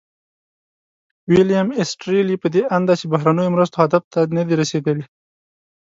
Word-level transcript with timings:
ویلیم 1.31 1.67
ایسټیرلي 1.79 2.35
په 2.41 2.47
دې 2.53 2.61
اند 2.75 2.85
دی 2.89 2.95
چې 2.99 3.05
بهرنیو 3.13 3.53
مرستو 3.55 3.77
هدف 3.83 4.03
ته 4.13 4.19
نه 4.35 4.43
دي 4.47 4.55
رسیدلي. 4.61 5.05